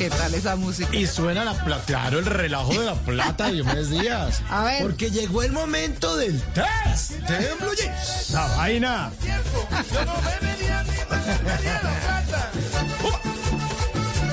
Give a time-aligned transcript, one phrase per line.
[0.00, 0.96] ¿Qué tal esa música?
[0.96, 4.40] Y suena la plata, claro, el relajo de la plata de Diomedes Díaz.
[4.48, 4.80] A ver.
[4.80, 8.30] Porque llegó el momento del test Jeans.
[8.30, 9.10] La vaina.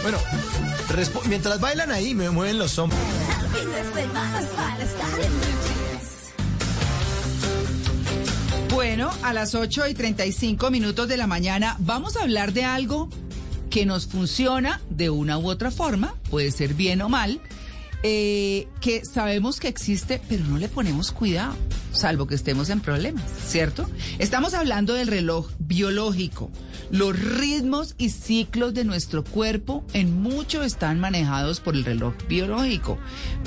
[0.04, 0.20] Bueno,
[1.26, 3.02] mientras bailan ahí, me mueven los hombros.
[8.74, 13.10] Bueno, a las 8 y 35 minutos de la mañana vamos a hablar de algo
[13.78, 17.40] que nos funciona de una u otra forma, puede ser bien o mal,
[18.02, 21.56] eh, que sabemos que existe, pero no le ponemos cuidado,
[21.92, 23.88] salvo que estemos en problemas, ¿cierto?
[24.18, 26.50] Estamos hablando del reloj biológico.
[26.90, 32.98] Los ritmos y ciclos de nuestro cuerpo en mucho están manejados por el reloj biológico.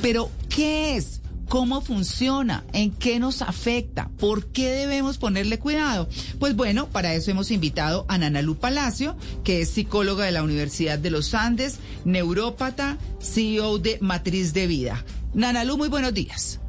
[0.01, 1.20] Pero, ¿qué es?
[1.51, 2.63] ¿Cómo funciona?
[2.73, 4.09] ¿En qué nos afecta?
[4.21, 6.09] ¿Por qué debemos ponerle cuidado?
[6.39, 10.97] Pues bueno, para eso hemos invitado a Nanalu Palacio, que es psicóloga de la Universidad
[10.97, 15.05] de los Andes, neurópata, CEO de Matriz de Vida.
[15.35, 16.61] Nanalu, muy buenos días.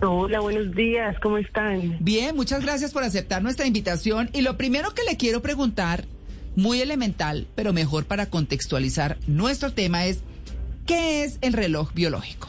[0.00, 1.96] Hola, buenos días, ¿cómo están?
[1.98, 4.30] Bien, muchas gracias por aceptar nuestra invitación.
[4.32, 6.04] Y lo primero que le quiero preguntar,
[6.54, 10.20] muy elemental, pero mejor para contextualizar nuestro tema, es
[10.86, 12.48] ¿qué es el reloj biológico?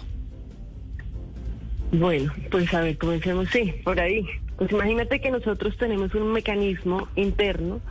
[1.91, 4.25] Bueno, pues a ver, comencemos, sí, por ahí.
[4.61, 7.81] Pues imagínate que nosotros tenemos un mecanismo interno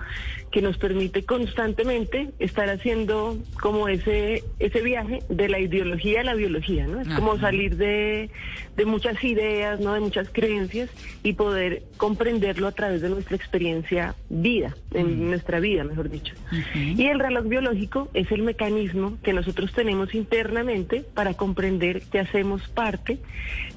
[0.52, 6.34] que nos permite constantemente estar haciendo como ese ese viaje de la ideología a la
[6.34, 7.00] biología, ¿no?
[7.00, 8.30] Es como salir de,
[8.76, 9.94] de muchas ideas, ¿no?
[9.94, 10.90] De muchas creencias
[11.24, 16.36] y poder comprenderlo a través de nuestra experiencia vida, en nuestra vida, mejor dicho.
[16.76, 22.68] Y el reloj biológico es el mecanismo que nosotros tenemos internamente para comprender que hacemos
[22.68, 23.18] parte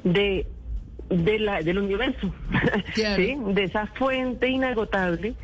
[0.03, 0.45] de
[1.13, 2.33] de la, del universo,
[2.93, 3.23] Claro.
[3.23, 3.37] ¿sí?
[3.53, 5.35] de esa fuente inagotable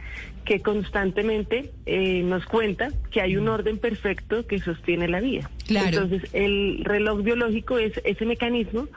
[0.45, 5.49] que constantemente eh, nos cuenta que hay un orden perfecto que sostiene la vida.
[5.67, 5.87] Claro.
[6.01, 8.87] Entonces, el reloj biológico es ese mecanismo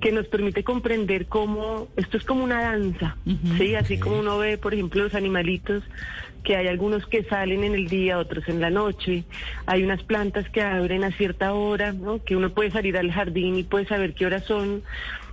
[0.00, 3.18] que nos permite comprender cómo esto es como una danza.
[3.58, 3.74] ¿sí?
[3.74, 5.82] Así como uno ve, por ejemplo, los animalitos
[6.46, 9.24] que hay algunos que salen en el día, otros en la noche.
[9.66, 12.22] Hay unas plantas que abren a cierta hora, ¿no?
[12.24, 14.82] Que uno puede salir al jardín y puede saber qué horas son,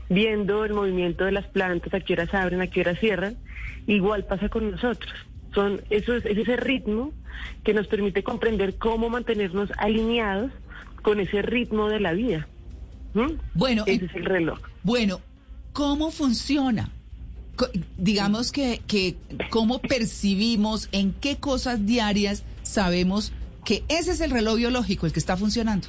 [0.10, 3.38] viendo el movimiento de las plantas, a qué horas abren, a qué horas cierran.
[3.88, 5.12] Igual pasa con nosotros.
[5.54, 7.12] Son, eso es, es ese ritmo
[7.64, 10.52] que nos permite comprender cómo mantenernos alineados
[11.02, 12.48] con ese ritmo de la vida.
[13.14, 13.34] ¿Mm?
[13.54, 14.60] Bueno, ese es el reloj.
[14.84, 15.22] Bueno,
[15.72, 16.90] ¿cómo funciona?
[17.98, 19.16] Digamos que, que
[19.50, 23.32] cómo percibimos, en qué cosas diarias sabemos
[23.64, 25.88] que ese es el reloj biológico, el que está funcionando.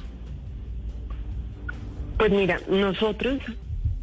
[2.17, 3.39] Pues mira, nosotros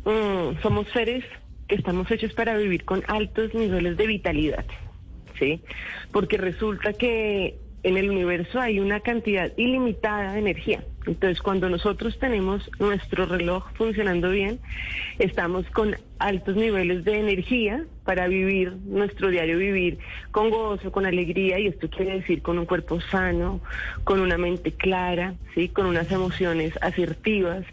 [0.05, 1.25] mm, somos seres
[1.69, 4.65] que estamos hechos para vivir con altos niveles de vitalidad,
[5.39, 5.61] ¿sí?
[6.13, 10.85] Porque resulta que en el universo hay una cantidad ilimitada de energía.
[11.07, 14.61] Entonces, cuando nosotros tenemos nuestro reloj funcionando bien,
[15.19, 19.99] estamos con altos niveles de energía para vivir nuestro diario vivir
[20.31, 23.61] con gozo, con alegría, y esto quiere decir con un cuerpo sano,
[24.05, 25.69] con una mente clara, ¿sí?
[25.69, 27.65] con unas emociones asertivas.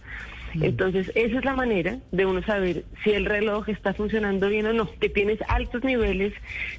[0.55, 4.73] Entonces, esa es la manera de uno saber si el reloj está funcionando bien o
[4.73, 6.33] no, que tienes altos niveles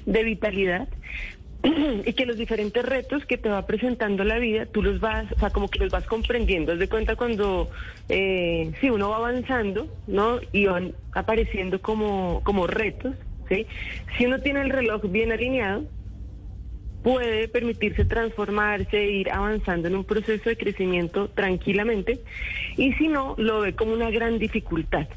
[0.05, 0.87] de vitalidad
[1.63, 5.39] y que los diferentes retos que te va presentando la vida, tú los vas, o
[5.39, 6.73] sea, como que los vas comprendiendo.
[6.73, 7.69] Haz de cuenta cuando,
[8.09, 10.39] eh, si uno va avanzando, ¿no?
[10.51, 13.15] Y van apareciendo como, como retos.
[14.17, 15.83] Si uno tiene el reloj bien alineado,
[17.03, 22.19] puede permitirse transformarse, ir avanzando en un proceso de crecimiento tranquilamente,
[22.77, 25.07] y si no, lo ve como una gran dificultad.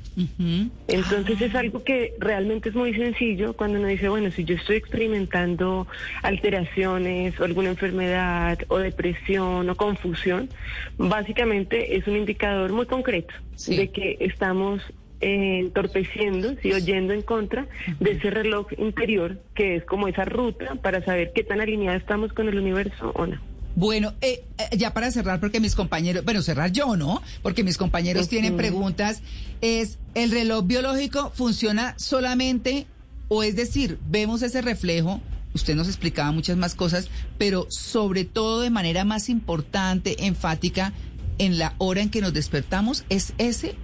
[0.89, 4.77] Entonces es algo que realmente es muy sencillo cuando uno dice, bueno, si yo estoy
[4.77, 5.87] experimentando
[6.23, 10.49] alteraciones o alguna enfermedad o depresión o confusión,
[10.97, 13.77] básicamente es un indicador muy concreto Sí.
[13.77, 14.83] de que estamos
[15.21, 17.67] eh, entorpeciendo, sí, oyendo en contra
[18.01, 22.33] de ese reloj interior que es como esa ruta para saber qué tan alineados estamos
[22.33, 23.41] con el universo o no.
[23.77, 27.23] Bueno, eh, eh, ya para cerrar, porque mis compañeros, bueno, cerrar yo, ¿no?
[27.43, 29.23] Porque mis compañeros tienen preguntas,
[29.61, 32.87] es, ¿el reloj biológico funciona solamente,
[33.29, 35.21] o es decir, vemos ese reflejo,
[35.55, 40.93] usted nos explicaba muchas más cosas, pero sobre todo de manera más importante, enfática,
[41.39, 43.75] en la hora en que nos despertamos, ¿es ese?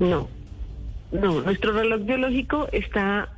[0.00, 0.28] No,
[1.12, 3.28] no, nuestro reloj biológico está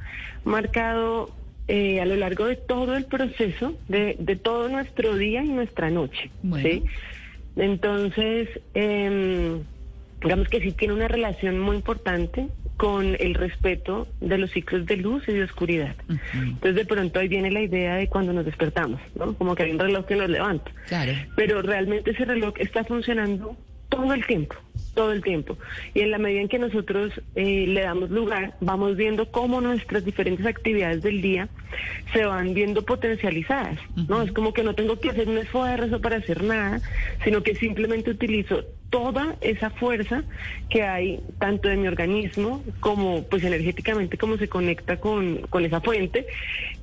[0.45, 1.31] marcado
[1.69, 5.91] eh, a lo largo de todo el proceso, de, de todo nuestro día y nuestra
[5.91, 6.31] noche.
[6.43, 6.69] Bueno.
[6.69, 6.85] ¿sí?
[7.57, 9.63] Entonces, em,
[10.23, 14.99] digamos que sí tiene una relación muy importante con el respeto de los ciclos de
[14.99, 15.97] luz y de oscuridad.
[16.35, 19.35] Entonces de pronto ahí viene la idea de cuando nos despertamos, ¿no?
[19.35, 20.71] Como que hay un reloj que nos levanta.
[20.87, 21.13] Claro.
[21.37, 23.57] Pero realmente ese reloj está funcionando
[23.89, 24.57] todo el tiempo
[24.97, 25.57] todo el tiempo.
[25.95, 30.05] Y en la medida en que nosotros eh, le damos lugar, vamos viendo cómo nuestras
[30.05, 31.49] diferentes actividades del día
[32.13, 33.79] se van viendo potencializadas.
[34.09, 34.23] ¿no?
[34.23, 36.81] Es como que no tengo que hacer un esfuerzo para hacer nada,
[37.23, 40.23] sino que simplemente utilizo toda esa fuerza
[40.69, 45.81] que hay tanto de mi organismo como pues energéticamente como se conecta con, con esa
[45.81, 46.27] fuente,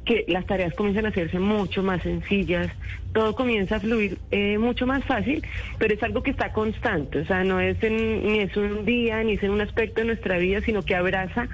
[0.05, 2.69] que las tareas comienzan a hacerse mucho más sencillas,
[3.13, 5.43] todo comienza a fluir eh, mucho más fácil,
[5.77, 9.33] pero es algo que está constante, o sea, no es ni es un día, ni
[9.33, 11.47] es en un aspecto de nuestra vida, sino que abraza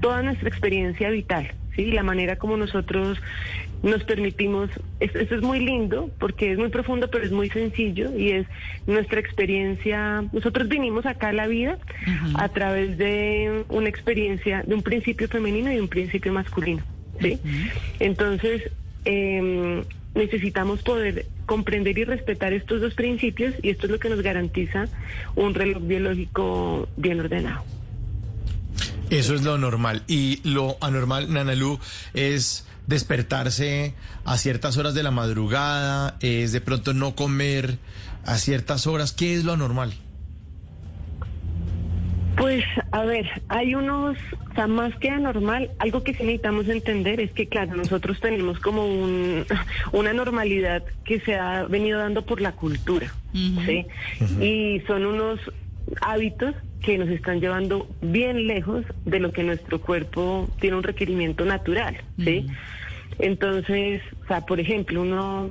[0.00, 1.86] toda nuestra experiencia vital, ¿sí?
[1.86, 3.18] La manera como nosotros
[3.86, 8.32] nos permitimos, eso, es muy lindo porque es muy profundo, pero es muy sencillo y
[8.32, 8.46] es
[8.86, 11.78] nuestra experiencia, nosotros vinimos acá a la vida
[12.34, 16.82] a través de una experiencia, de un principio femenino y un principio masculino,
[17.20, 17.38] ¿sí?
[18.00, 18.70] Entonces,
[19.04, 19.84] eh,
[20.14, 24.88] necesitamos poder comprender y respetar estos dos principios y esto es lo que nos garantiza
[25.36, 27.64] un reloj biológico bien ordenado.
[29.10, 30.02] Eso es lo normal.
[30.08, 31.78] Y lo anormal, Nanalú,
[32.14, 33.94] es despertarse
[34.24, 37.78] a ciertas horas de la madrugada, es de pronto no comer
[38.24, 39.12] a ciertas horas.
[39.12, 39.94] ¿Qué es lo anormal?
[42.36, 44.18] Pues, a ver, hay unos,
[44.50, 48.58] o sea, más que anormal, algo que sí necesitamos entender es que, claro, nosotros tenemos
[48.58, 49.46] como un,
[49.92, 53.86] una normalidad que se ha venido dando por la cultura, ¿sí?
[54.40, 55.40] Y son unos
[56.02, 56.54] hábitos
[56.86, 61.96] que nos están llevando bien lejos de lo que nuestro cuerpo tiene un requerimiento natural,
[62.16, 62.46] ¿sí?
[63.18, 65.50] Entonces, o sea, por ejemplo, uno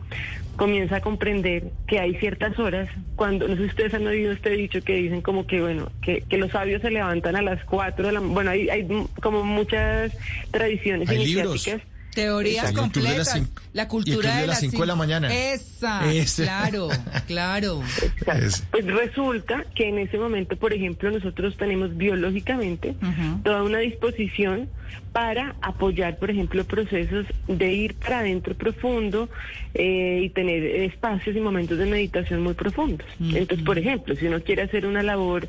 [0.56, 2.88] comienza a comprender que hay ciertas horas,
[3.18, 6.22] cuando, no sé si ustedes han oído este dicho que dicen como que, bueno, que,
[6.22, 8.88] que los sabios se levantan a las cuatro de la Bueno, hay, hay
[9.22, 10.14] como muchas
[10.52, 11.82] tradiciones iniciáticas.
[12.16, 13.42] Teorías completas.
[13.74, 15.34] La cultura de las 5 de la mañana.
[15.34, 16.02] Esa,
[16.36, 16.90] claro,
[17.28, 17.82] claro.
[18.26, 22.96] Pues resulta que en ese momento, por ejemplo, nosotros tenemos biológicamente
[23.44, 24.70] toda una disposición
[25.12, 29.30] para apoyar, por ejemplo, procesos de ir para adentro profundo
[29.74, 33.08] eh, y tener espacios y momentos de meditación muy profundos.
[33.20, 35.48] Entonces, por ejemplo, si uno quiere hacer una labor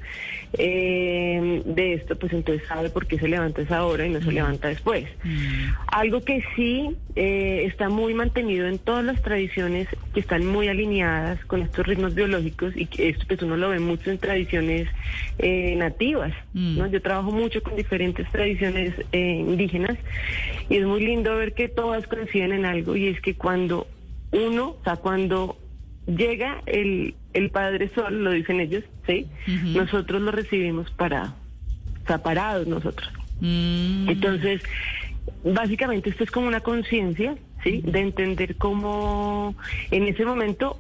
[0.53, 4.31] eh, de esto, pues entonces sabe por qué se levanta esa hora y no se
[4.31, 5.07] levanta después.
[5.89, 11.45] Algo que sí eh, está muy mantenido en todas las tradiciones que están muy alineadas
[11.45, 14.89] con estos ritmos biológicos y que esto pues uno lo ve mucho en tradiciones
[15.39, 16.33] eh, nativas.
[16.55, 16.87] ¿no?
[16.87, 19.99] Yo trabajo mucho con diferentes tradiciones eh, indígenas
[20.69, 23.87] y es muy lindo ver que todas coinciden en algo y es que cuando
[24.33, 25.59] uno, o sea, cuando
[26.07, 29.27] llega el, el Padre Sol, lo dicen ellos, ¿sí?
[29.75, 31.35] Nosotros lo recibimos parado,
[32.03, 33.13] o sea, parados nosotros.
[33.41, 34.09] Mm.
[34.09, 34.63] Entonces,
[35.53, 37.83] básicamente esto es como una conciencia, ¿sí?
[37.85, 39.55] De entender cómo
[39.91, 40.79] en ese momento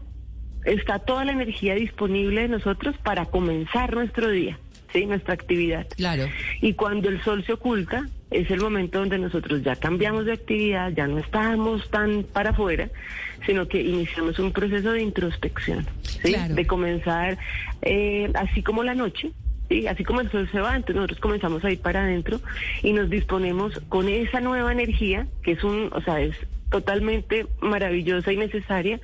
[0.64, 4.58] está toda la energía disponible de nosotros para comenzar nuestro día,
[4.92, 5.06] ¿sí?
[5.06, 5.86] Nuestra actividad.
[5.96, 6.26] Claro.
[6.60, 10.90] Y cuando el sol se oculta, es el momento donde nosotros ya cambiamos de actividad,
[10.90, 12.90] ya no estamos tan para afuera,
[13.46, 16.32] sino que iniciamos un proceso de introspección, ¿sí?
[16.32, 16.54] Claro.
[16.54, 17.38] De comenzar,
[17.82, 19.30] eh, así como la noche,
[19.68, 19.86] ¿sí?
[19.86, 22.40] Así como el sol se va, entonces nosotros comenzamos a ir para adentro
[22.82, 26.36] y nos disponemos con esa nueva energía, que es un, o sea, es
[26.70, 29.00] totalmente maravillosa y necesaria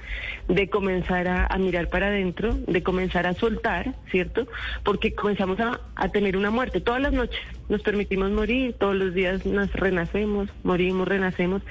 [0.49, 4.49] de comenzar a, mirar para adentro, de comenzar a soltar, ¿cierto?
[4.83, 7.41] Porque comenzamos a, a tener una muerte todas las noches.
[7.69, 11.63] Nos permitimos morir, todos los días nos renacemos, morimos, renacemos.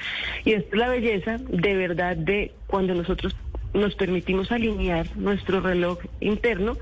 [0.46, 3.36] Y es la belleza de verdad de cuando nosotros
[3.74, 6.78] nos permitimos alinear nuestro reloj interno,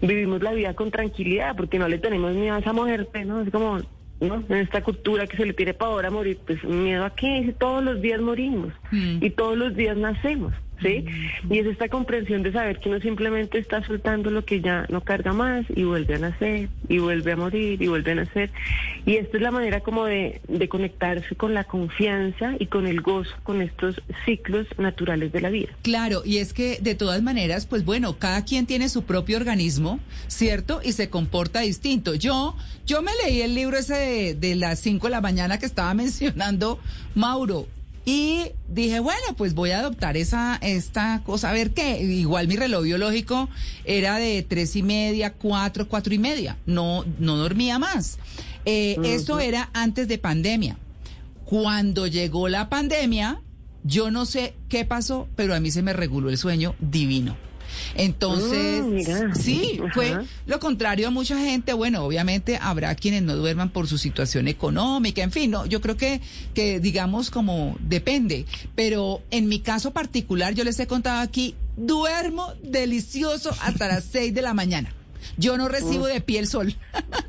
[0.00, 3.40] vivimos la vida con tranquilidad, porque no le tenemos miedo a esa muerte, ¿no?
[3.40, 3.78] Es como,
[4.20, 4.44] ¿no?
[4.48, 7.82] En esta cultura que se le tiene pavor a morir, pues miedo a qué, todos
[7.82, 9.24] los días morimos Mm.
[9.24, 10.52] y todos los días nacemos,
[10.82, 11.04] ¿sí?
[11.50, 15.02] Y es esta comprensión de saber que uno simplemente está soltando lo que ya no
[15.02, 18.50] carga más y vuelve a nacer y vuelve a morir y vuelve a nacer.
[19.04, 23.00] Y esta es la manera como de, de conectarse con la confianza y con el
[23.00, 25.68] gozo, con estos ciclos naturales de la vida.
[25.82, 30.00] Claro, y es que de todas maneras, pues bueno, cada quien tiene su propio organismo,
[30.28, 30.80] ¿cierto?
[30.82, 32.14] Y se comporta distinto.
[32.14, 32.56] Yo,
[32.86, 35.92] yo me leí el libro ese de, de las 5 de la mañana que estaba
[35.94, 36.78] mencionando
[37.14, 37.66] Mauro.
[38.08, 42.00] Y dije, bueno, pues voy a adoptar esa, esta cosa, a ver qué.
[42.00, 43.48] Igual mi reloj biológico
[43.84, 46.56] era de tres y media, cuatro, cuatro y media.
[46.66, 48.18] No, no dormía más.
[48.64, 50.78] Eh, Esto era antes de pandemia.
[51.44, 53.40] Cuando llegó la pandemia,
[53.82, 57.36] yo no sé qué pasó, pero a mí se me reguló el sueño divino.
[57.94, 61.72] Entonces, Ah, sí, fue lo contrario a mucha gente.
[61.72, 65.96] Bueno, obviamente habrá quienes no duerman por su situación económica, en fin, no, yo creo
[65.96, 66.20] que,
[66.54, 68.46] que digamos como depende.
[68.74, 74.34] Pero en mi caso particular, yo les he contado aquí, duermo delicioso hasta las seis
[74.34, 74.92] de la mañana.
[75.36, 76.74] Yo no recibo de pie el sol,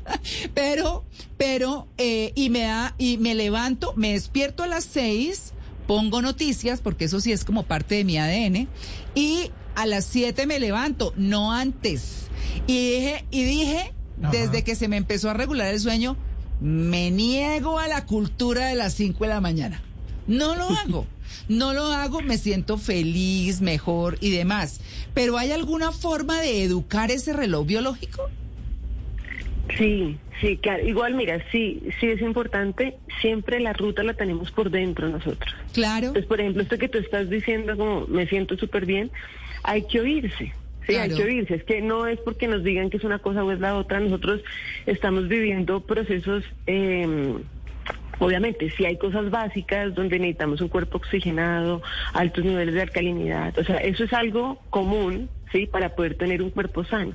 [0.54, 1.04] pero,
[1.36, 5.52] pero, eh, y me da, y me levanto, me despierto a las seis,
[5.86, 8.68] pongo noticias, porque eso sí es como parte de mi ADN,
[9.14, 12.26] y a las siete me levanto, no antes.
[12.66, 13.92] Y dije, y dije,
[14.32, 16.16] desde que se me empezó a regular el sueño,
[16.60, 19.80] me niego a la cultura de las cinco de la mañana.
[20.26, 21.06] No lo hago.
[21.48, 24.80] No lo hago, me siento feliz, mejor y demás.
[25.14, 28.28] Pero ¿hay alguna forma de educar ese reloj biológico?
[29.76, 30.84] Sí, sí, claro.
[30.84, 32.96] Igual, mira, sí, sí es importante.
[33.20, 35.54] Siempre la ruta la tenemos por dentro nosotros.
[35.72, 36.08] Claro.
[36.08, 39.12] Entonces, por ejemplo, esto que tú estás diciendo, como me siento súper bien,
[39.62, 40.52] hay que oírse.
[40.86, 41.54] Sí, hay que oírse.
[41.54, 44.00] Es que no es porque nos digan que es una cosa o es la otra.
[44.00, 44.40] Nosotros
[44.86, 47.36] estamos viviendo procesos, eh,
[48.18, 51.82] obviamente, sí hay cosas básicas donde necesitamos un cuerpo oxigenado,
[52.14, 53.58] altos niveles de alcalinidad.
[53.58, 57.12] O sea, eso es algo común, sí, para poder tener un cuerpo sano.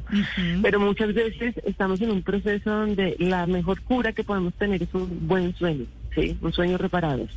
[0.62, 4.94] Pero muchas veces estamos en un proceso donde la mejor cura que podemos tener es
[4.94, 7.28] un buen sueño, sí, un sueño reparado.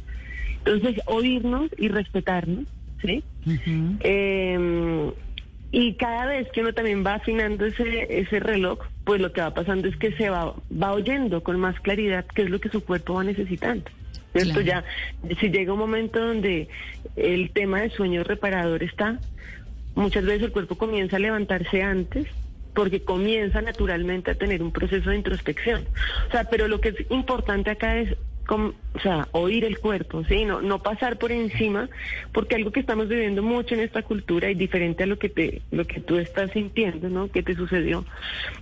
[0.67, 2.67] Entonces, oírnos y respetarnos,
[3.03, 3.23] sí.
[4.01, 5.13] Eh,
[5.73, 9.53] y cada vez que uno también va afinando ese, ese reloj, pues lo que va
[9.53, 12.85] pasando es que se va, va oyendo con más claridad qué es lo que su
[12.85, 13.85] cuerpo va necesitando.
[14.33, 14.63] ¿Cierto?
[14.63, 14.85] Claro.
[15.23, 16.69] Ya, si llega un momento donde
[17.17, 19.19] el tema de sueño reparador está,
[19.95, 22.27] muchas veces el cuerpo comienza a levantarse antes
[22.75, 25.85] porque comienza naturalmente a tener un proceso de introspección.
[26.29, 28.17] O sea, pero lo que es importante acá es
[28.55, 30.45] o sea, oír el cuerpo, ¿sí?
[30.45, 31.89] No, no pasar por encima,
[32.33, 35.63] porque algo que estamos viviendo mucho en esta cultura y diferente a lo que te,
[35.71, 37.29] lo que tú estás sintiendo, ¿no?
[37.31, 38.05] Que te sucedió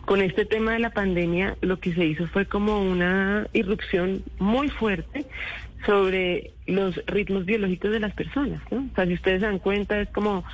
[0.05, 4.69] con este tema de la pandemia, lo que se hizo fue como una irrupción muy
[4.69, 5.27] fuerte
[5.87, 8.89] sobre los ritmos biológicos de las personas, ¿no?
[8.91, 10.45] O sea, si ustedes se dan cuenta, es como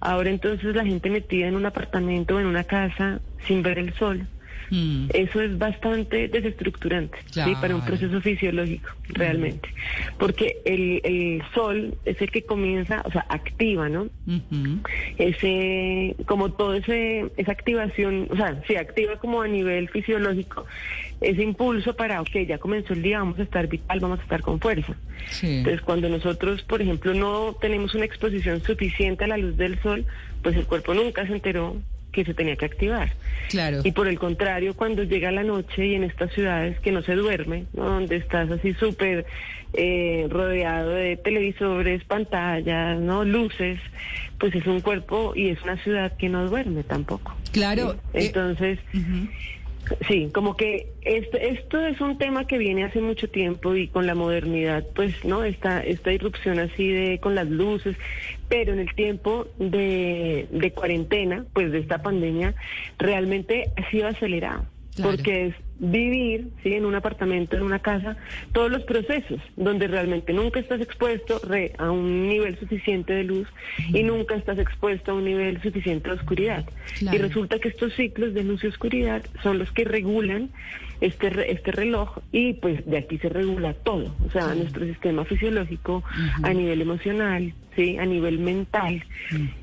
[0.00, 3.94] ahora entonces la gente metida en un apartamento o en una casa sin ver el
[3.94, 4.26] sol.
[4.72, 5.08] Mm.
[5.12, 7.54] Eso es bastante desestructurante ¿sí?
[7.60, 9.68] para un proceso fisiológico, realmente.
[10.18, 14.08] Porque el, el sol es el que comienza, o sea, activa, ¿no?
[15.18, 20.64] Ese como todo ese esa activación o sea se activa como a nivel fisiológico
[21.20, 24.40] ese impulso para ok ya comenzó el día vamos a estar vital vamos a estar
[24.40, 24.94] con fuerza
[25.30, 25.58] Sí.
[25.58, 30.04] entonces cuando nosotros por ejemplo no tenemos una exposición suficiente a la luz del sol
[30.42, 31.76] pues el cuerpo nunca se enteró
[32.12, 33.12] que se tenía que activar
[33.48, 33.80] Claro.
[33.84, 37.14] y por el contrario, cuando llega la noche y en estas ciudades que no se
[37.14, 37.84] duerme, ¿no?
[37.84, 39.26] donde estás así súper
[39.74, 43.80] eh, rodeado de televisores, pantallas, no luces,
[44.38, 47.34] pues es un cuerpo y es una ciudad que no duerme tampoco.
[47.52, 47.92] Claro.
[47.92, 48.18] ¿sí?
[48.18, 48.78] eh, Entonces.
[50.06, 54.06] Sí, como que esto, esto es un tema que viene hace mucho tiempo y con
[54.06, 55.44] la modernidad, pues, ¿no?
[55.44, 57.96] Esta, esta irrupción así de con las luces,
[58.48, 62.54] pero en el tiempo de, de cuarentena, pues de esta pandemia,
[62.98, 64.66] realmente ha sido acelerado.
[64.94, 65.10] Claro.
[65.12, 66.74] Porque es vivir, ¿sí?
[66.74, 68.16] En un apartamento, en una casa,
[68.52, 73.48] todos los procesos, donde realmente nunca estás expuesto re- a un nivel suficiente de luz
[73.92, 76.64] y nunca estás expuesto a un nivel suficiente de oscuridad.
[77.00, 77.16] Claro.
[77.16, 80.50] Y resulta que estos ciclos de luz y oscuridad son los que regulan
[81.00, 86.04] este este reloj y pues de aquí se regula todo, o sea, nuestro sistema fisiológico
[86.44, 89.02] a nivel emocional, sí, a nivel mental.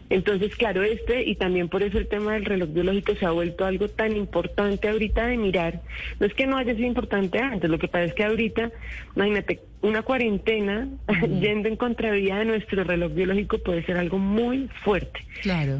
[0.10, 3.66] Entonces, claro, este y también por eso el tema del reloj biológico se ha vuelto
[3.66, 5.82] algo tan importante ahorita de mirar.
[6.20, 8.72] No es que no haya sido importante antes, lo que pasa es que ahorita,
[9.16, 10.88] imagínate, una cuarentena
[11.42, 15.20] yendo en contravía de nuestro reloj biológico puede ser algo muy fuerte.
[15.42, 15.80] Claro.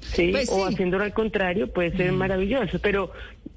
[0.00, 0.74] Sí, Pues o sí.
[0.74, 3.12] haciéndolo al contrario puede ser maravilloso, pero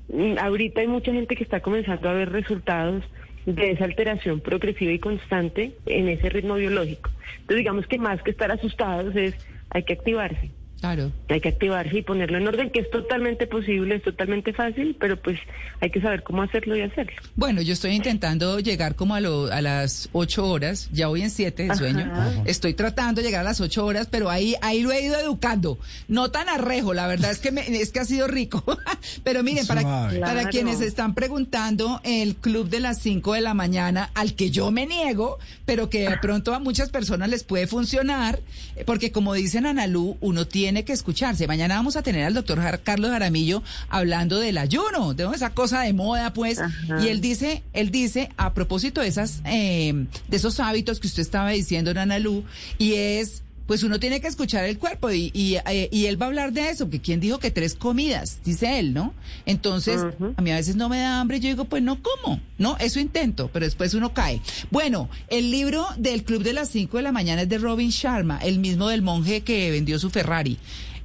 [0.09, 3.03] mm, ahorita hay mucha gente que está comenzando a ver resultados
[3.45, 7.09] de esa alteración progresiva y constante en ese ritmo biológico.
[7.33, 9.35] Entonces digamos que más que estar asustados es
[9.69, 10.51] hay que activarse.
[10.83, 11.13] Claro.
[11.29, 15.15] Hay que activarse y ponerlo en orden, que es totalmente posible, es totalmente fácil, pero
[15.15, 15.39] pues
[15.79, 17.13] hay que saber cómo hacerlo y hacerlo.
[17.37, 21.29] Bueno, yo estoy intentando llegar como a, lo, a las ocho horas, ya voy en
[21.29, 22.11] siete de sueño.
[22.11, 22.33] Ajá.
[22.43, 25.79] Estoy tratando de llegar a las ocho horas, pero ahí, ahí lo he ido educando.
[26.09, 28.61] No tan arrejo, la verdad es que, me- es que ha sido rico.
[29.23, 30.19] pero miren, para, Suave.
[30.19, 30.49] para Claro.
[30.49, 34.85] quienes están preguntando, el club de las cinco de la mañana, al que yo me
[34.85, 38.41] niego, pero que de pronto a muchas personas les puede funcionar,
[38.85, 41.45] porque como dicen Analú, uno tiene que escucharse.
[41.45, 45.93] Mañana vamos a tener al doctor Carlos Jaramillo hablando del ayuno, de esa cosa de
[45.93, 46.99] moda, pues, Ajá.
[46.99, 51.21] y él dice, él dice, a propósito de esas, eh, de esos hábitos que usted
[51.21, 52.43] estaba diciendo, Ana Lu,
[52.79, 56.25] y es pues uno tiene que escuchar el cuerpo y, y, eh, y, él va
[56.25, 59.13] a hablar de eso, que quién dijo que tres comidas, dice él, ¿no?
[59.45, 60.01] Entonces,
[60.35, 62.77] a mí a veces no me da hambre, yo digo, pues no como, ¿no?
[62.79, 64.41] Eso intento, pero después uno cae.
[64.69, 68.39] Bueno, el libro del Club de las 5 de la mañana es de Robin Sharma,
[68.39, 70.57] el mismo del monje que vendió su Ferrari.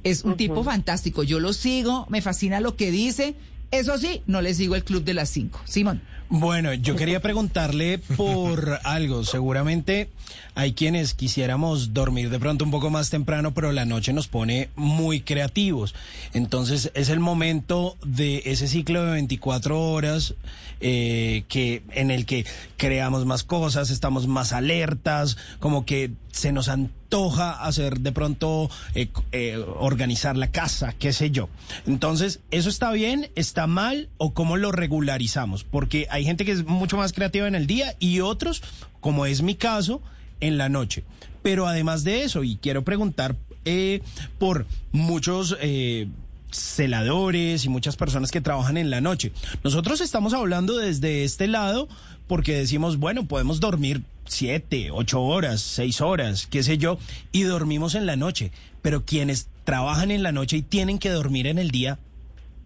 [0.03, 3.35] Es un tipo fantástico, yo lo sigo, me fascina lo que dice.
[3.71, 5.61] Eso sí, no le sigo el Club de las 5.
[5.65, 6.01] Simón.
[6.31, 9.23] Bueno, yo quería preguntarle por algo.
[9.23, 10.09] Seguramente
[10.53, 14.69] hay quienes quisiéramos dormir de pronto un poco más temprano, pero la noche nos pone
[14.75, 15.95] muy creativos.
[16.33, 20.35] Entonces es el momento de ese ciclo de 24 horas
[20.81, 22.45] eh, que en el que
[22.77, 29.09] creamos más cosas, estamos más alertas, como que se nos antoja hacer de pronto eh,
[29.31, 31.49] eh, organizar la casa, qué sé yo.
[31.85, 35.65] Entonces, ¿eso está bien, está mal o cómo lo regularizamos?
[35.65, 38.61] Porque hay gente que es mucho más creativa en el día y otros,
[38.99, 40.01] como es mi caso,
[40.39, 41.03] en la noche.
[41.41, 43.35] Pero además de eso, y quiero preguntar
[43.65, 44.01] eh,
[44.37, 46.07] por muchos eh,
[46.51, 49.31] celadores y muchas personas que trabajan en la noche.
[49.63, 51.87] Nosotros estamos hablando desde este lado
[52.27, 56.99] porque decimos, bueno, podemos dormir siete, ocho horas, seis horas, qué sé yo,
[57.31, 58.51] y dormimos en la noche.
[58.81, 61.99] Pero quienes trabajan en la noche y tienen que dormir en el día,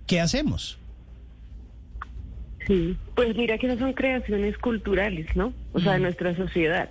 [0.05, 0.77] ¿qué hacemos?
[2.67, 5.53] Sí, pues mira que esas son creaciones culturales, ¿no?
[5.74, 6.89] O sea, de nuestra sociedad.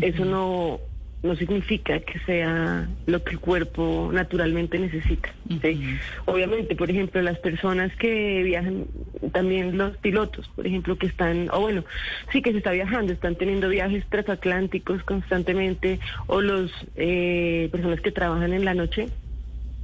[0.00, 0.78] Eso no,
[1.22, 5.30] no significa que sea lo que el cuerpo naturalmente necesita.
[5.60, 5.98] ¿sí?
[6.24, 8.86] Obviamente, por ejemplo, las personas que viajan,
[9.32, 11.84] también los pilotos, por ejemplo, que están, o bueno,
[12.32, 18.12] sí que se está viajando, están teniendo viajes transatlánticos constantemente, o los eh, personas que
[18.12, 19.08] trabajan en la noche,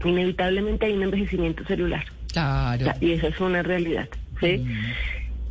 [0.05, 2.05] inevitablemente hay un envejecimiento celular.
[2.33, 2.93] Claro.
[3.01, 4.09] Y esa es una realidad.
[4.41, 4.65] ¿Sí?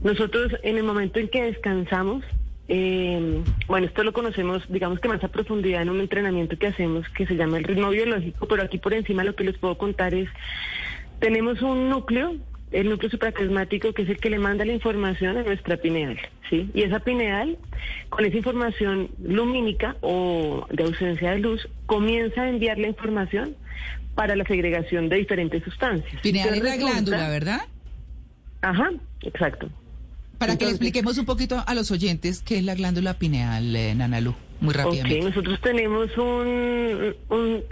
[0.04, 2.24] Nosotros, en el momento en que descansamos,
[2.68, 7.08] eh, bueno, esto lo conocemos, digamos que más a profundidad en un entrenamiento que hacemos
[7.10, 10.13] que se llama el ritmo biológico, pero aquí por encima lo que les puedo contar
[10.15, 10.30] es,
[11.20, 12.36] tenemos un núcleo,
[12.72, 16.18] el núcleo supraclasmático, que es el que le manda la información a nuestra pineal,
[16.50, 16.70] ¿sí?
[16.74, 17.58] Y esa pineal,
[18.10, 23.56] con esa información lumínica o de ausencia de luz, comienza a enviar la información
[24.15, 26.22] para la segregación de diferentes sustancias.
[26.22, 27.62] Pineal es la glándula, ¿verdad?
[28.66, 29.70] Ajá, exacto.
[30.40, 33.94] Para que le expliquemos un poquito a los oyentes qué es la glándula pineal, eh,
[33.94, 35.20] Nanalú, muy rápidamente.
[35.20, 37.16] Ok, nosotros tenemos un,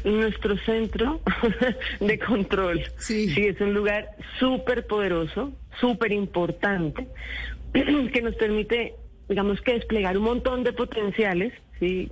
[0.05, 1.19] nuestro centro
[1.99, 2.83] de control.
[2.99, 3.29] Sí.
[3.33, 5.51] Sí, es un lugar súper poderoso,
[5.81, 7.07] súper importante,
[7.73, 8.93] que nos permite,
[9.27, 12.11] digamos que desplegar un montón de potenciales, ¿sí?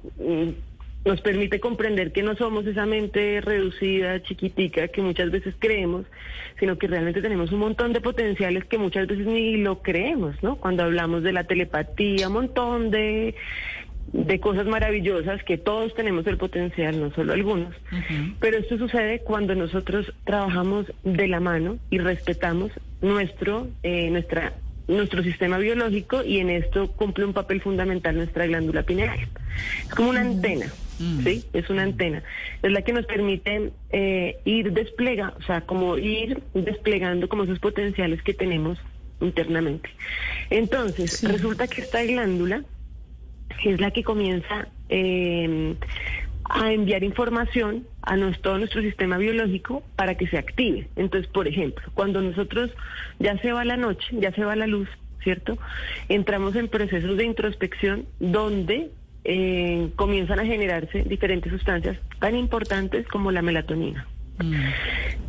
[1.03, 6.05] Nos permite comprender que no somos esa mente reducida, chiquitica, que muchas veces creemos,
[6.59, 10.57] sino que realmente tenemos un montón de potenciales que muchas veces ni lo creemos, ¿no?
[10.57, 13.33] Cuando hablamos de la telepatía, un montón de,
[14.13, 17.73] de cosas maravillosas que todos tenemos el potencial, no solo algunos.
[18.39, 24.53] Pero esto sucede cuando nosotros trabajamos de la mano y respetamos nuestro, eh, nuestra
[24.87, 29.17] nuestro sistema biológico y en esto cumple un papel fundamental nuestra glándula pineal.
[29.87, 30.67] Es como una antena.
[31.01, 31.23] Mm.
[31.23, 31.43] ¿sí?
[31.53, 32.23] Es una antena.
[32.61, 37.59] Es la que nos permite eh, ir desplega, o sea, como ir desplegando como esos
[37.59, 38.77] potenciales que tenemos
[39.19, 39.89] internamente.
[40.49, 42.63] Entonces, resulta que esta glándula
[43.63, 45.75] es la que comienza em,
[46.43, 50.87] a enviar información a nuestro, todo nuestro sistema biológico para que se active.
[50.95, 52.71] Entonces, por ejemplo, cuando nosotros
[53.19, 54.89] ya se va la noche, ya se va la luz,
[55.23, 55.57] ¿cierto?
[56.09, 58.89] Entramos en procesos de introspección donde
[59.23, 64.07] eh, comienzan a generarse diferentes sustancias tan importantes como la melatonina.
[64.39, 64.53] Mm.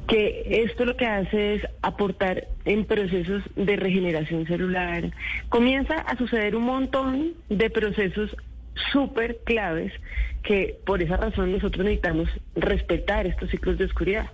[0.07, 5.11] Que esto lo que hace es aportar en procesos de regeneración celular.
[5.49, 8.37] Comienza a suceder un montón de procesos
[8.91, 9.93] súper claves
[10.43, 14.31] que por esa razón nosotros necesitamos respetar estos ciclos de oscuridad.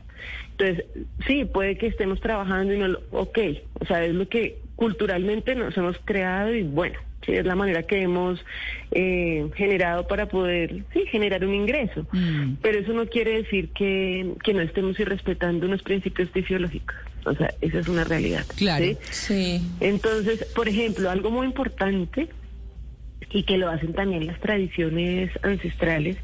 [0.52, 0.84] Entonces,
[1.26, 3.38] sí, puede que estemos trabajando y no lo, ok,
[3.80, 7.82] o sea, es lo que culturalmente nos hemos creado y bueno, sí, es la manera
[7.84, 8.44] que hemos
[8.90, 12.06] eh, generado para poder, sí, generar un ingreso.
[12.12, 12.54] Mm.
[12.62, 16.96] Pero eso no quiere decir que, que no estemos irrespetando unos principios fisiológicos.
[17.24, 18.46] O sea, esa es una realidad.
[18.56, 18.86] Claro.
[19.10, 19.60] ¿sí?
[19.80, 22.28] Entonces, por ejemplo, algo muy importante
[23.30, 26.16] y que lo hacen también las tradiciones ancestrales,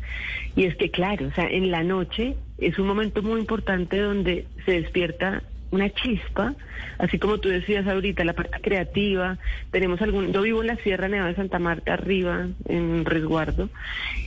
[0.57, 4.47] y es que, claro, o sea, en la noche es un momento muy importante donde
[4.65, 5.43] se despierta
[5.75, 6.55] una chispa,
[6.99, 9.39] así como tú decías ahorita, la parte creativa.
[9.71, 13.69] Tenemos algún, yo vivo en la Sierra Nevada de Santa Marta, arriba, en resguardo,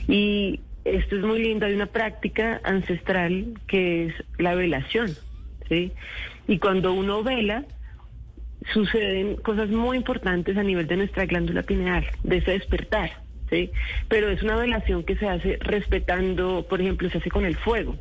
[0.08, 1.66] y esto es muy lindo.
[1.66, 5.16] Hay una práctica ancestral que es la velación,
[5.68, 5.92] ¿sí?
[6.48, 7.66] Y cuando uno vela,
[8.74, 13.27] suceden cosas muy importantes a nivel de nuestra glándula pineal, de ese despertar.
[13.50, 13.72] ¿Sí?
[14.08, 17.96] Pero es una velación que se hace respetando, por ejemplo, se hace con el fuego.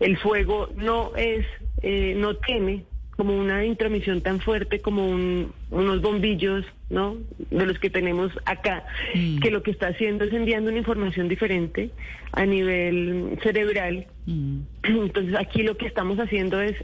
[0.00, 1.46] El fuego no es,
[1.82, 2.84] eh, no tiene
[3.18, 7.16] como una intromisión tan fuerte como unos bombillos, ¿no?
[7.50, 9.40] De los que tenemos acá, mm.
[9.40, 11.90] que lo que está haciendo es enviando una información diferente
[12.30, 14.06] a nivel cerebral.
[14.26, 14.60] Mm.
[14.84, 16.76] Entonces aquí lo que estamos haciendo es,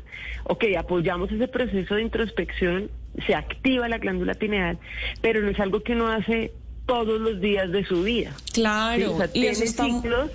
[0.43, 2.90] ok, apoyamos ese proceso de introspección,
[3.29, 4.77] se activa la glándula pineal,
[5.23, 6.51] pero no es algo que uno hace
[6.87, 8.33] todos los días de su vida.
[8.53, 10.31] Claro, y tiene ciclos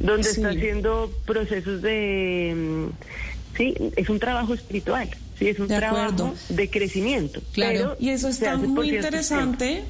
[0.00, 6.34] donde está haciendo procesos de mm, sí, es un trabajo espiritual, sí, es un trabajo
[6.48, 7.40] de crecimiento.
[7.52, 9.84] Claro, y eso está muy interesante.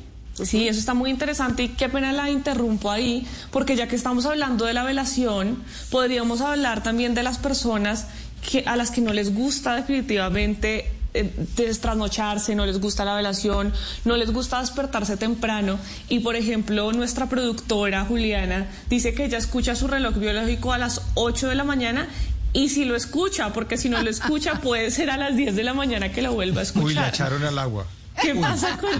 [0.44, 4.24] Sí, eso está muy interesante y qué pena la interrumpo ahí, porque ya que estamos
[4.24, 8.06] hablando de la velación, podríamos hablar también de las personas
[8.48, 13.72] que, a las que no les gusta definitivamente destrasnocharse, no les gusta la velación,
[14.04, 15.78] no les gusta despertarse temprano.
[16.08, 21.02] Y por ejemplo, nuestra productora Juliana dice que ella escucha su reloj biológico a las
[21.14, 22.08] 8 de la mañana
[22.52, 25.64] y si lo escucha, porque si no lo escucha, puede ser a las 10 de
[25.64, 26.86] la mañana que lo vuelva a escuchar.
[26.86, 27.86] Uy, la echaron al agua.
[28.22, 28.90] ¿Qué pasa con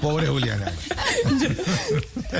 [0.00, 0.72] Pobre Juliana.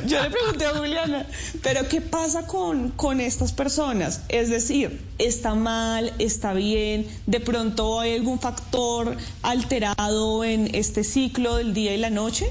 [0.06, 1.26] Yo, le pregunté a Juliana,
[1.62, 4.24] pero ¿qué pasa con, con estas personas?
[4.28, 6.12] Es decir, ¿está mal?
[6.18, 7.06] ¿Está bien?
[7.26, 12.50] ¿De pronto hay algún factor alterado en este ciclo del día y la noche?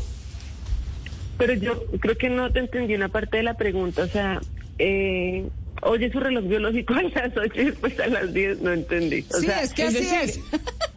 [1.38, 4.04] Pero yo creo que no te entendí una parte de la pregunta.
[4.04, 4.42] O sea,
[4.80, 5.48] eh,
[5.82, 9.22] oye su reloj biológico a las 8 y después a las 10, no entendí.
[9.22, 10.40] sí, es que así es.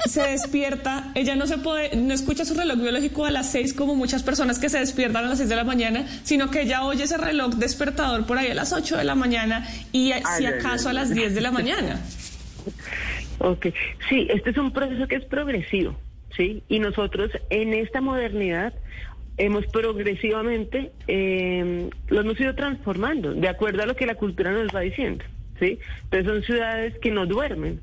[0.07, 3.95] Se despierta, ella no se puede, no escucha su reloj biológico a las 6 como
[3.95, 7.05] muchas personas que se despiertan a las 6 de la mañana, sino que ella oye
[7.05, 10.93] ese reloj despertador por ahí a las 8 de la mañana y si acaso a
[10.93, 12.01] las 10 de la mañana.
[13.39, 13.67] Ok,
[14.09, 15.97] sí, este es un proceso que es progresivo,
[16.37, 16.63] ¿sí?
[16.69, 18.75] Y nosotros en esta modernidad
[19.37, 24.69] hemos progresivamente eh, lo hemos ido transformando de acuerdo a lo que la cultura nos
[24.75, 25.25] va diciendo,
[25.59, 25.79] ¿sí?
[26.05, 27.81] Entonces son ciudades que no duermen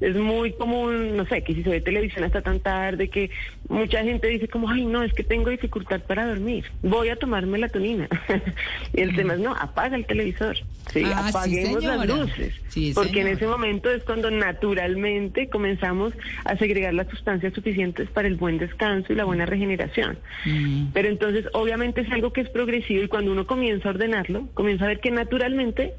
[0.00, 3.30] es muy común, no sé, que si se ve televisión hasta tan tarde, que
[3.68, 7.46] mucha gente dice como, ay, no, es que tengo dificultad para dormir, voy a tomar
[7.46, 8.08] melatonina.
[8.94, 10.56] y el tema es, no, apaga el televisor,
[10.92, 11.02] ¿sí?
[11.04, 12.54] Ah, apaguemos las luces,
[12.94, 16.12] porque en ese momento es cuando naturalmente comenzamos
[16.44, 20.18] a segregar las sustancias suficientes para el buen descanso y la buena regeneración.
[20.44, 20.86] Mm.
[20.92, 24.84] Pero entonces, obviamente es algo que es progresivo y cuando uno comienza a ordenarlo, comienza
[24.84, 25.94] a ver que naturalmente,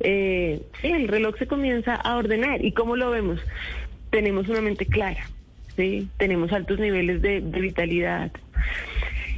[0.00, 2.64] eh, sí, el reloj se comienza a ordenar.
[2.64, 3.40] ¿Y cómo lo vemos?
[4.10, 5.28] tenemos una mente clara,
[5.78, 6.08] ¿sí?
[6.18, 8.32] tenemos altos niveles de, vitalidad.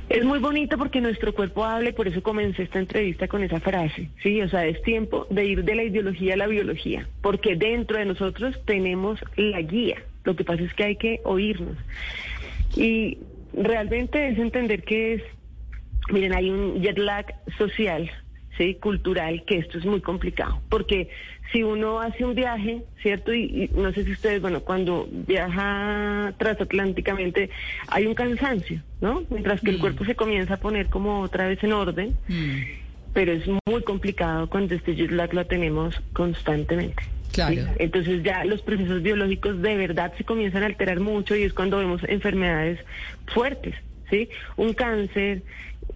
[0.09, 4.09] Es muy bonito porque nuestro cuerpo habla por eso comencé esta entrevista con esa frase,
[4.23, 4.41] ¿sí?
[4.41, 8.07] O sea, es tiempo de ir de la ideología a la biología, porque dentro de
[8.07, 10.03] nosotros tenemos la guía.
[10.25, 11.77] Lo que pasa es que hay que oírnos.
[12.75, 13.19] Y
[13.53, 15.23] realmente es entender que es,
[16.11, 17.27] miren, hay un jet lag
[17.57, 18.11] social,
[18.59, 18.75] ¿sí?
[18.75, 21.11] Cultural, que esto es muy complicado, porque
[21.53, 23.35] si uno hace un viaje, ¿cierto?
[23.35, 27.51] Y, no sé si ustedes, bueno, cuando viaja transatlánticamente
[27.89, 29.25] hay un cansancio, ¿no?
[29.31, 29.81] Mientras que el mm.
[29.81, 32.61] cuerpo se comienza a poner como otra vez en orden, mm.
[33.13, 37.03] pero es muy complicado cuando este jet lag lo tenemos constantemente.
[37.33, 37.63] Claro.
[37.79, 41.79] Entonces ya los procesos biológicos de verdad se comienzan a alterar mucho y es cuando
[41.79, 42.81] vemos enfermedades
[43.27, 43.75] fuertes,
[44.11, 44.29] ¿sí?
[44.57, 45.43] Un cáncer,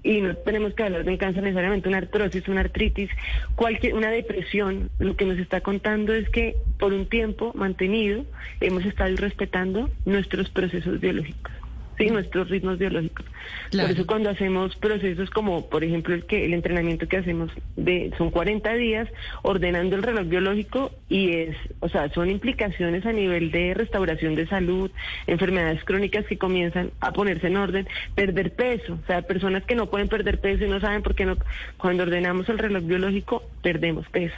[0.02, 3.10] y no tenemos que hablar de un cáncer necesariamente, una artrosis, una artritis,
[3.54, 8.24] cualquier, una depresión, lo que nos está contando es que por un tiempo mantenido
[8.60, 11.63] hemos estado respetando nuestros procesos biológicos
[11.98, 13.26] sí, nuestros ritmos biológicos.
[13.70, 18.12] Por eso cuando hacemos procesos como, por ejemplo, el que el entrenamiento que hacemos de
[18.16, 19.08] son 40 días
[19.42, 24.46] ordenando el reloj biológico y es, o sea, son implicaciones a nivel de restauración de
[24.46, 24.90] salud,
[25.26, 29.90] enfermedades crónicas que comienzan a ponerse en orden, perder peso, o sea, personas que no
[29.90, 31.36] pueden perder peso y no saben por qué no
[31.76, 34.36] cuando ordenamos el reloj biológico perdemos peso.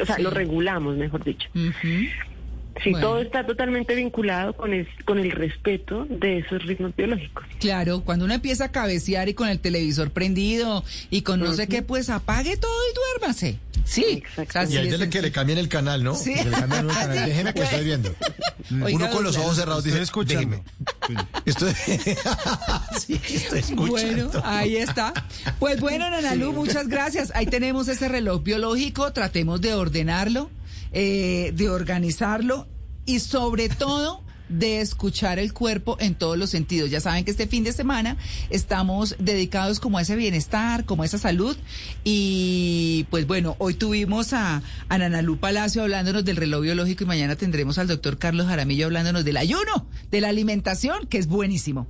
[0.00, 1.48] o sea, lo regulamos, mejor dicho.
[2.82, 7.44] Sí, todo está totalmente vinculado con el, con el respeto de esos ritmos biológicos.
[7.60, 11.68] Claro, cuando uno empieza a cabecear y con el televisor prendido y con no sé
[11.68, 13.58] qué, pues apague todo y duérmase.
[13.84, 14.22] Sí,
[14.68, 16.14] y hay de que le cambien el canal, ¿no?
[16.14, 16.34] Sí.
[17.26, 18.14] Déjeme que estoy viendo.
[18.70, 20.62] Uno con los ojos cerrados dice, déjeme.
[21.44, 21.72] Estoy...
[22.98, 24.28] sí, estoy escuchando.
[24.28, 25.12] Bueno, ahí está.
[25.58, 27.32] Pues bueno, Nanalu, muchas gracias.
[27.34, 30.50] Ahí tenemos ese reloj biológico, tratemos de ordenarlo
[30.94, 32.66] eh, de organizarlo
[33.06, 34.22] y sobre todo
[34.58, 36.90] de escuchar el cuerpo en todos los sentidos.
[36.90, 38.16] Ya saben que este fin de semana
[38.50, 41.56] estamos dedicados como a ese bienestar, como a esa salud.
[42.04, 44.98] Y pues bueno, hoy tuvimos a, a
[45.40, 49.86] Palacio hablándonos del reloj biológico y mañana tendremos al doctor Carlos Jaramillo hablándonos del ayuno,
[50.10, 51.86] de la alimentación, que es buenísimo.